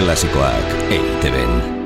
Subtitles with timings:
[0.00, 1.79] Klasikoak EITB-en.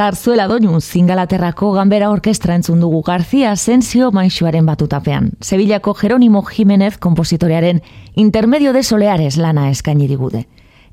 [0.00, 5.32] Zarzuela doinu zingalaterrako gambera orkestra entzun dugu García Asensio maixuaren batutapean.
[5.44, 7.82] Sevillako Jerónimo Jiménez kompositorearen
[8.14, 10.46] intermedio de soleares lana eskaini digude.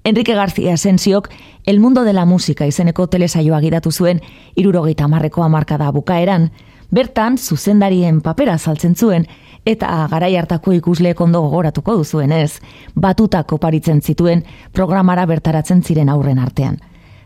[0.03, 1.29] Enrique García Asensiok
[1.65, 4.19] El Mundo de la Música izeneko telesaioa gidatu zuen
[4.55, 6.51] irurogeita marreko amarkada bukaeran,
[6.91, 9.29] bertan zuzendarien papera saltzen zuen
[9.63, 12.59] eta garai hartako ikusle ondo gogoratuko duzuen ez,
[12.93, 16.81] batutako paritzen zituen programara bertaratzen ziren aurren artean.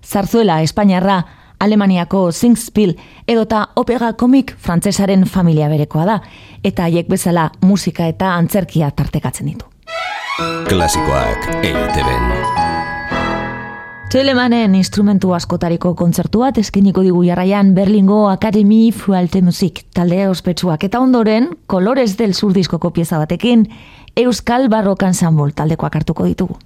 [0.06, 2.96] Zarzuela Espainiarra Alemaniako Singspiel
[3.28, 6.18] edota opera komik frantsesaren familia berekoa da
[6.64, 9.66] eta haiek bezala musika eta antzerkia tartekatzen ditu.
[10.68, 12.32] Klasikoak EITB-en.
[14.12, 21.00] Telemanen instrumentu askotariko kontzertu bat eskeniko digu jarraian Berlingo Academy Fualte Musik talde ospetsuak eta
[21.00, 23.70] ondoren Colores del Sur diskoko pieza batekin
[24.16, 26.60] Euskal Barrock Ensemble taldekoak hartuko ditugu.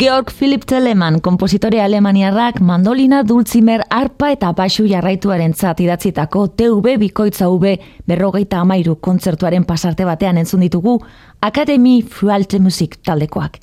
[0.00, 7.74] Georg Philipp Telemann, kompositore alemaniarrak mandolina, dultzimer, arpa eta baixu jarraituaren idatzitako TV bikoitza V
[8.06, 11.02] berrogeita amairu kontzertuaren pasarte batean entzun ditugu
[11.42, 13.58] Akademi Fualte Musik taldekoak.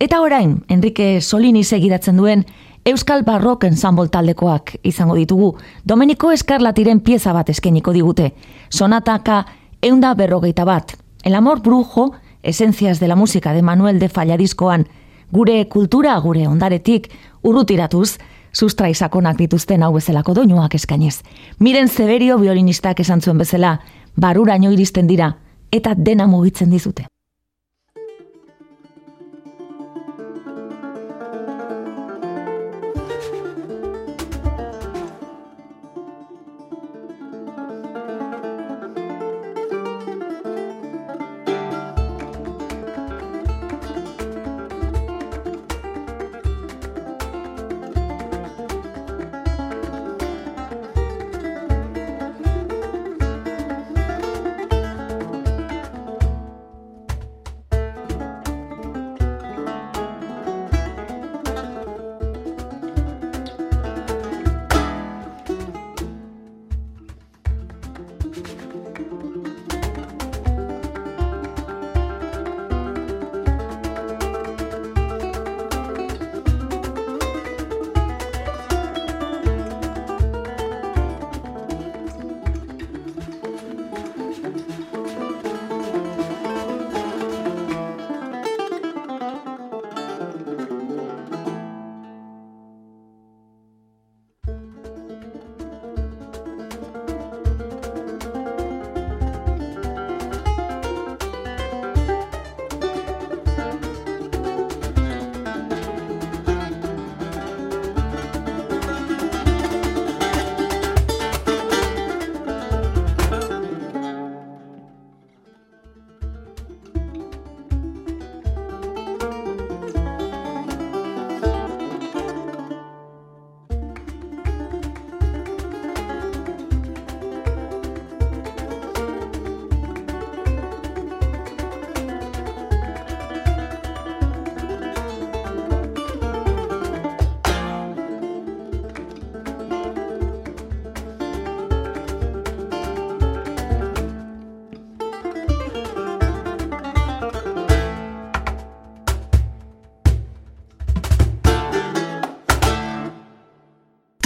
[0.00, 2.46] Eta orain, Enrique Solini segidatzen duen
[2.86, 5.58] Euskal Barrok Ensemble taldekoak izango ditugu.
[5.84, 8.32] Domenico Eskarlatiren pieza bat eskeniko digute.
[8.70, 9.44] Sonataka
[9.82, 10.96] eunda berrogeita bat.
[11.24, 12.12] El amor brujo,
[12.42, 14.88] esencias de la música de Manuel de Falladiskoan,
[15.32, 17.10] gure kultura gure ondaretik
[17.42, 18.18] urrutiratuz,
[18.52, 21.22] sustra izakonak dituzten hau bezalako doinuak eskainez.
[21.58, 23.80] Miren Zeberio violinistak esan zuen bezala,
[24.16, 25.36] baruraino iristen dira,
[25.72, 27.06] eta dena mugitzen dizute.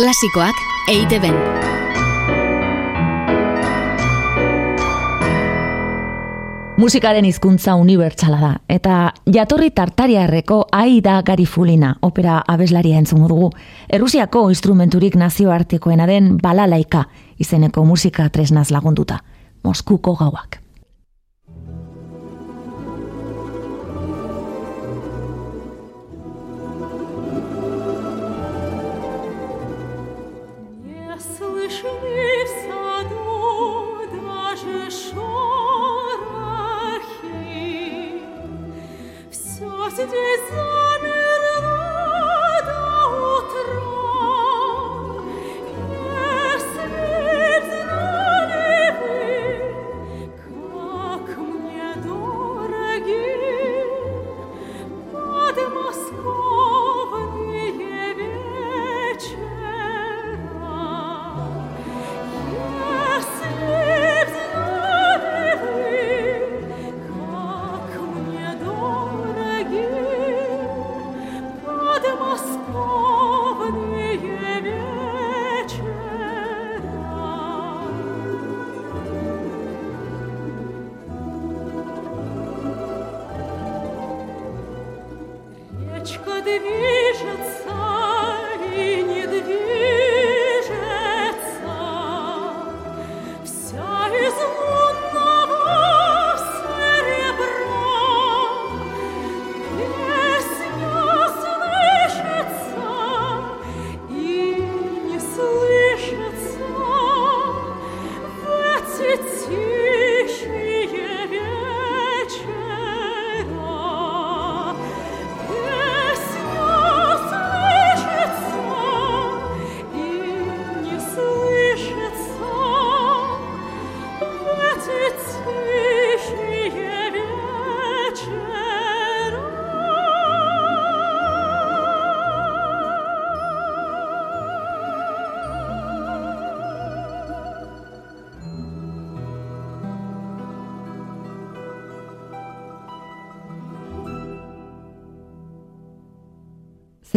[0.09, 0.57] Klasikoak
[0.88, 1.35] eite ben.
[6.81, 8.95] Musikaren hizkuntza unibertsala da, eta
[9.29, 13.50] jatorri tartariarreko aida garifulina opera abeslaria entzungu dugu.
[13.93, 17.05] Errusiako instrumenturik nazioartekoena den balalaika
[17.37, 19.21] izeneko musika tresnaz lagunduta.
[19.61, 20.62] Moskuko gauak.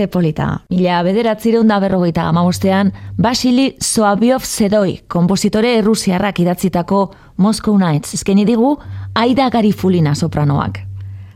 [0.01, 2.88] Ze polita, mila bederatzireun da berrogeita amabostean,
[3.22, 7.01] Basili Soabiov Zedoi, kompositore errusiarrak idatzitako
[7.38, 8.72] Moscow Nights, eskeni digu,
[9.13, 10.79] Aida Garifulina sopranoak.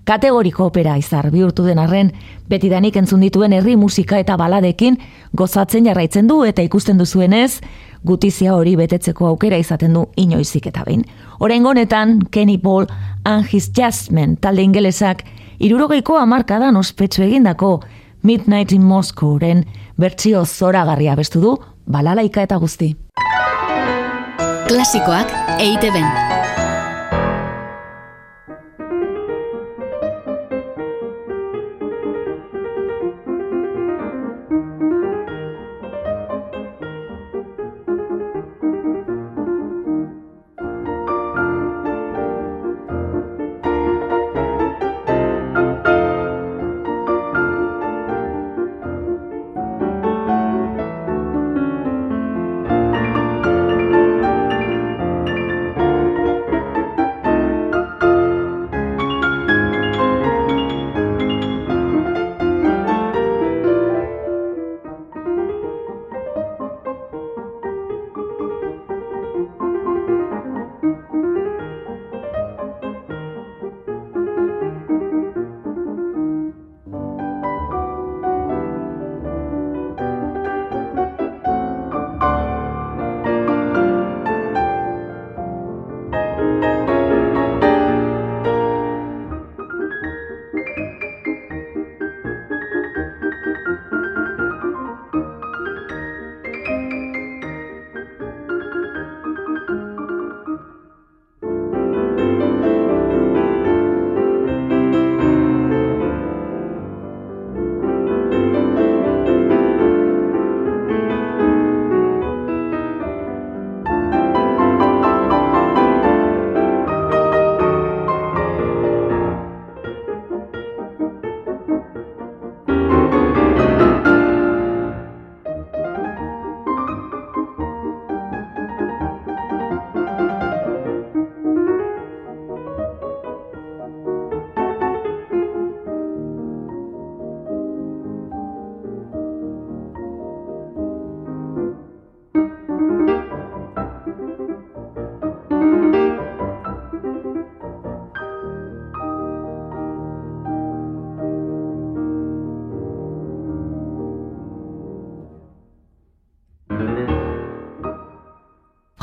[0.09, 2.09] Kategoriko opera izar bihurtu den arren,
[2.49, 4.97] betidanik entzun dituen herri musika eta baladekin
[5.37, 7.59] gozatzen jarraitzen du eta ikusten duzuenez,
[8.01, 11.03] gutizia hori betetzeko aukera izaten du inoizik eta behin.
[11.37, 12.87] Horen honetan, Kenny Paul
[13.25, 15.21] and his Jasmine talde ingelesak
[15.59, 17.75] irurogeiko amarkadan ospetsu egindako
[18.25, 19.59] Midnight in Moscowren
[20.01, 21.51] bertsio zoragarria bestu du,
[21.85, 22.95] balalaika eta guzti.
[24.65, 25.93] Klasikoak eite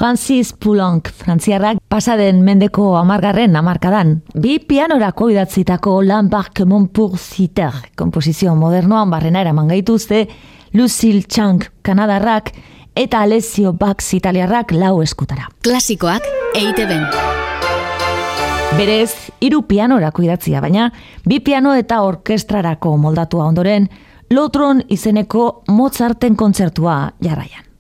[0.03, 4.17] Francis Poulenc, frantziarrak pasaden mendeko amargarren amarkadan.
[4.35, 10.25] Bi pianorako idatzitako L'Embarquement pour Citer, komposizio modernoan barrena eraman gaituzte,
[10.75, 12.51] Lucille Chang, kanadarrak,
[12.97, 15.47] eta Alessio Bax italiarrak lau eskutara.
[15.63, 16.27] Klasikoak
[16.59, 17.07] eite ben.
[18.75, 20.91] Berez, hiru pianorako idatzia, baina
[21.23, 23.87] bi piano eta orkestrarako moldatua ondoren,
[24.35, 27.72] Lotron izeneko Mozarten kontzertua jarraian.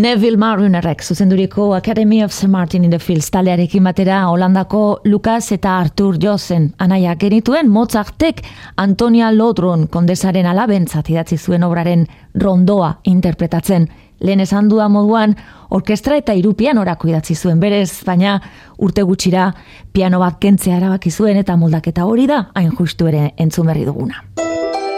[0.00, 2.48] Neville Marinerrek zuzenduriko Academy of St.
[2.48, 8.40] Martin in the Fields talearekin batera Holandako Lucas eta Arthur Josen anaia genituen Mozartek
[8.76, 13.88] Antonia Lodron kondesaren alabentzat idatzi zuen obraren rondoa interpretatzen.
[14.20, 15.36] Lehen esan duda moduan,
[15.70, 18.38] orkestra eta iru pianorako idatzi zuen berez, baina
[18.78, 19.50] urte gutxira
[19.92, 24.24] piano bat kentzea erabaki zuen eta moldaketa hori da hain justu ere entzun berri duguna.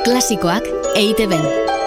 [0.05, 1.82] Klasikoak EITB.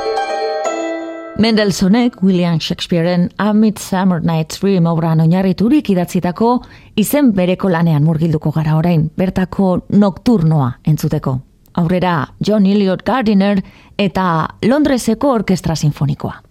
[1.37, 6.51] Mendelsonek William Shakespearen A Midsummer Night's Dream obran oinarriturik idatzitako
[6.95, 11.35] izen bereko lanean murgilduko gara orain, bertako nokturnoa entzuteko.
[11.75, 13.59] Aurrera John Elliot Gardiner
[13.99, 16.44] eta Londreseko Orkestra Sinfonikoa.